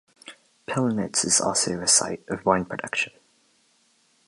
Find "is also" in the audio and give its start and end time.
1.23-1.79